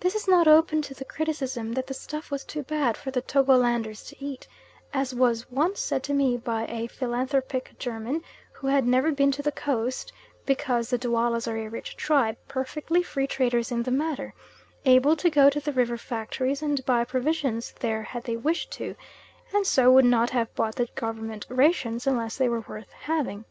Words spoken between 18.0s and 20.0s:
had they wished to, and so